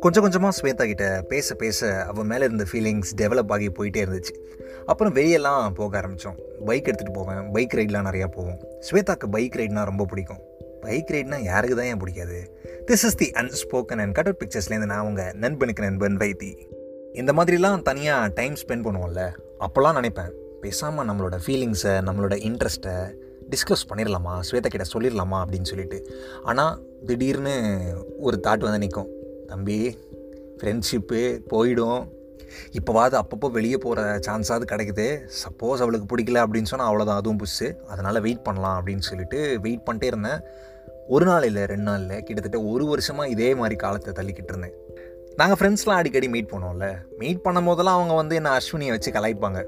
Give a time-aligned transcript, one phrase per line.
[0.00, 4.48] கொஞ்சம் கொஞ்சமாக ஸ்வேதா கிட்ட பேச பேச அவன் மேலே இருந்த ஃபீலிங்ஸ் டெவலப் ஆகி போயிட்டே இருந்துச்சு.
[4.86, 7.52] அப்புறம் வெளியெல்லாம் போக ஆரம்பித்தோம் பைக் எடுத்துகிட்டு போவேன்.
[7.52, 8.58] பைக் ரைட்லாம் நிறையா போவோம்.
[8.90, 10.40] ஸ்வேதாக்கு பைக் ரைட்னா ரொம்ப பிடிக்கும்.
[10.80, 12.60] பைக் ரைட்னா யாருக்கு தான் ஏன் பிடிக்காது?
[12.86, 16.66] This is the unspoken and cut out பிக்சர்ஸ்லேருந்து நான் உங்கள் நண்பனுக்கு நண்பன் வைத்தி.
[17.12, 19.28] இந்த மாதிரிலாம் தனியாக டைம் ஸ்பெண்ட் பண்ணுவோம்ல
[19.60, 20.32] அப்போல்லாம் நினைப்பேன்.
[20.60, 23.14] பேசாமல் நம்மளோட ஃபீலிங்ஸை நம்மளோட இன்ட்ரெஸ்ட்டை
[23.52, 25.98] டிஸ்கஸ் பண்ணிடலாமா ஸ்வேதா கிட்ட சொல்லிடலாமா அப்படின்னு சொல்லிட்டு.
[26.50, 26.72] ஆனால்
[27.08, 27.56] திடீர்னு
[28.26, 29.10] ஒரு தாட் வந்து நிற்கும்
[29.50, 29.78] தம்பி
[30.60, 31.20] ஃப்ரெண்ட்ஷிப்பு
[31.52, 32.00] போயிடும்.
[32.78, 35.06] இப்போவாது அப்பப்போ வெளியே போகிற சான்ஸாவது கிடைக்குது.
[35.42, 40.10] சப்போஸ் அவளுக்கு பிடிக்கல அப்படின்னு சொன்னால் அவ்வளோதான் அதுவும் புதுசு அதனால் வெயிட் பண்ணலாம் அப்படின்னு சொல்லிட்டு வெயிட் பண்ணிட்டே
[40.12, 40.40] இருந்தேன்.
[41.14, 44.76] ஒரு நாள் இல்லை ரெண்டு நாள் இல்லை கிட்டத்தட்ட ஒரு வருஷமாக இதே மாதிரி காலத்தை தள்ளிக்கிட்டு இருந்தேன்.
[45.40, 46.86] நாங்கள் ஃப்ரெண்ட்ஸ்லாம் அடிக்கடி மீட் பண்ணோம்ல
[47.20, 49.60] மீட் பண்ணும் போதெல்லாம் அவங்க வந்து என்ன அஸ்வினியை வச்சு கலாய்ப்பாங்க.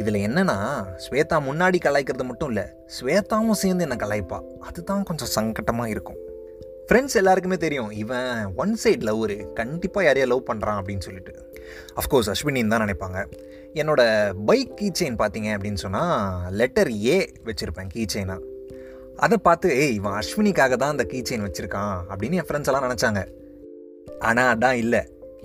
[0.00, 0.58] இதில் என்னன்னா
[1.04, 4.38] ஸ்வேதா முன்னாடி கலாய்க்கிறது மட்டும் இல்லை ஸ்வேதாவும் சேர்ந்து என்னை கலாய்ப்பா.
[4.68, 6.20] அதுதான் கொஞ்சம் சங்கட்டமாக இருக்கும்.
[6.86, 8.30] ஃப்ரெண்ட்ஸ் எல்லாருக்குமே தெரியும் இவன்
[8.62, 11.34] ஒன் சைடில் ஒரு கண்டிப்பாக யாரையா லவ் பண்ணுறான் அப்படின்னு சொல்லிட்டு.
[12.00, 13.20] அஃப்கோர்ஸ் அஸ்வினின்னு தான் நினைப்பாங்க.
[13.80, 14.02] என்னோட
[14.48, 18.48] பைக் கீ செயின் பார்த்தீங்க அப்படின்னு சொன்னால் லெட்டர் ஏ வச்சுருப்பேன் கீ செயினாக
[19.24, 23.22] அதை பார்த்து ஏய் இவன் அஸ்வினிக்காக தான் அந்த கீ செயின் வச்சுருக்கான் அப்படின்னு என் ஃப்ரெண்ட்ஸ் எல்லாம் நினச்சாங்க.
[24.28, 25.02] ஆனால் அதான் இல்லை.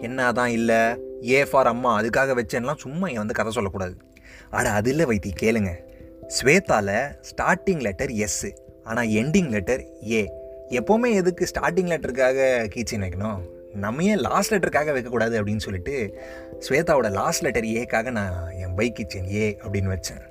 [0.08, 0.82] என்ன அதான் இல்லை
[1.30, 3.96] ஏ ஃபார் அம்மா அதுக்காக வச்சேன்லாம் சும்மா இங்கே வந்து கதை சொல்லக்கூடாது.
[4.50, 5.72] அட அது இல்லை வைத்தி கேளுங்க.
[6.28, 8.50] ஸ்வேதாவில் ஸ்டார்டிங் லெட்டர் எஸ்ஸு
[8.84, 10.32] ஆனால் எண்டிங் லெட்டர் ஏ
[10.70, 12.40] எப்போவுமே எதுக்கு ஸ்டார்டிங் லெட்டருக்காக
[12.76, 13.40] கீச்சின் வைக்கணும்?
[13.74, 16.20] நம்ம ஏன் லாஸ்ட் லெட்டருக்காக வைக்கக்கூடாது அப்படின்னு சொல்லிட்டு
[16.60, 20.24] ஸ்வேதாவோட லாஸ்ட் லெட்டர் ஏக்காக நான் என் பைக் கிச்சன் ஏ அப்படின்னு வச்சேன்.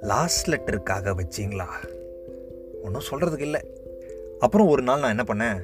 [0.00, 1.68] லாஸ்ட் லெட்டருக்காக வச்சிங்களா?
[2.82, 3.60] ஒன்றும் சொல்கிறதுக்கு இல்லை.
[4.38, 5.60] அப்புறம் ஒரு நாள் நான் என்ன பண்ணேன்?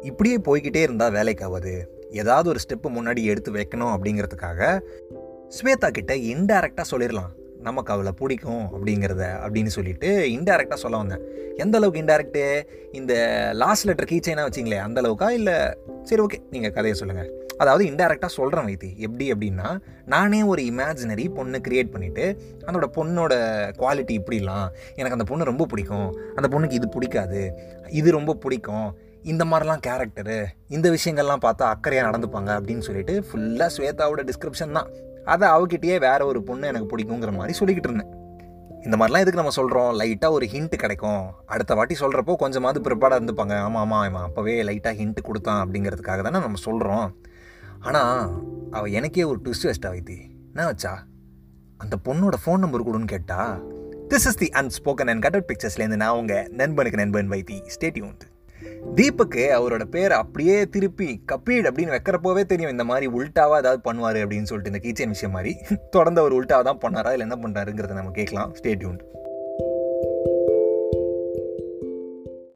[0.00, 4.80] இப்படியே போய்கிட்டே இருந்தால் வேலைக்கு ஆகாது ஏதாவது ஒரு ஸ்டெப்பு முன்னாடி எடுத்து வைக்கணும் அப்படிங்கிறதுக்காக
[5.56, 7.30] ஸ்வேதா கிட்ட இன்டைரக்டாக சொல்லிடலாம்
[7.66, 11.22] நமக்கு அவளை பிடிக்கும் அப்படிங்கிறத அப்படின்னு சொல்லிட்டு இன்டைரக்டாக சொல்ல வந்தேன்.
[11.62, 12.42] எந்த அளவுக்கு இன்டைரக்டு
[12.98, 13.14] இந்த
[13.62, 15.28] லாஸ்ட் லெட்டர் கீச்சைனா வச்சிங்களே அந்த அளவுக்கா?
[15.38, 15.56] இல்லை
[16.02, 17.30] சரி ஓகே நீங்கள் கதையை சொல்லுங்கள்
[17.62, 18.90] அதாவது இன்டைரக்டாக சொல்கிறேன் வைத்தி.
[19.06, 19.68] எப்படி அப்படின்னா
[20.14, 22.26] நானே ஒரு இமேஜினரி பொண்ணு க்ரியேட் பண்ணிவிட்டு
[22.68, 23.32] அதோட பொண்ணோட
[23.80, 24.68] குவாலிட்டி இப்படிலாம்.
[25.00, 26.08] எனக்கு அந்த பொண்ணு ரொம்ப பிடிக்கும்.
[26.36, 27.42] அந்த பொண்ணுக்கு இது பிடிக்காது.
[28.00, 28.88] இது ரொம்ப பிடிக்கும்.
[29.32, 30.40] இந்த மாதிரிலாம் கேரக்டரு
[30.76, 34.90] இந்த விஷயங்கள்லாம் பார்த்தா அக்கறையாக நடந்துப்பாங்க அப்படின்னு சொல்லிட்டு ஃபுல்லாக ஸ்வேதாவோட டிஸ்கிரிப்ஷன் தான்.
[35.34, 38.12] அதை அவகிட்டயே வேற ஒரு பொண்ணு எனக்கு பிடிக்குங்கிற மாதிரி சொல்லிக்கிட்டு இருந்தேன்.
[38.84, 41.22] இந்த மாதிரிலாம் எதுக்கு நம்ம சொல்கிறோம் லைட்டாக ஒரு ஹிண்ட் கிடைக்கும்.
[41.46, 43.54] அடுத்த வாட்டி சொல்கிறப்போ கொஞ்சமாவது ப்ரிப்பேர்டாக இருந்துப்பாங்க.
[43.66, 47.08] ஆமாம் ஆமாம் ஆமாம் அப்போவே லைட்டாக ஹிண்ட் கொடுத்தான் அப்படிங்கிறதுக்காக தானே நம்ம சொல்கிறோம்
[47.80, 48.30] ஆனால்
[48.70, 50.18] அவள் எனக்கே ஒரு ட்விஸ்ட் வச்சிட்டா வைத்தி.
[50.52, 50.94] என்ன வச்சா?
[51.82, 53.40] அந்த பொண்ணோட ஃபோன் நம்பர் கொடுன்னு கேட்டா
[54.12, 57.58] this is the unspoken and cut out பிக்சர்ஸ்லேருந்து நான் உங்கள் நண்பனுக்கு நண்பன் வைத்தி.
[57.76, 58.24] ஸ்டேட்யூன்ட்
[58.94, 64.42] தீபக்கு அவரோட பேரை அப்படியே திருப்பி கப்பீட் அப்படின்னு வைக்கிறப்போவே தெரியும் இந்த மாதிரி உல்ட்டாவாக ஏதாவது பண்ணுவார் அப்படின்னு
[64.42, 65.56] சொல்லிட்டு இந்த கீச்சன் விஷயம் மாதிரி.
[65.90, 68.54] தொடர்ந்து அவர் உல்ட்டாக தான் பண்ணாரா இல்லை என்ன பண்ணுறாருங்கிறத நம்ம கேட்கலாம்.
[68.54, 69.00] ஸ்டேட்யூன்